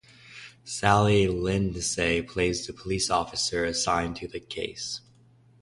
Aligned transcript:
Sally 0.63 1.27
Lindsay 1.27 2.23
plays 2.23 2.65
the 2.65 2.73
police 2.73 3.11
officer 3.11 3.65
assigned 3.65 4.15
to 4.15 4.27
the 4.27 4.39
case. 4.39 5.01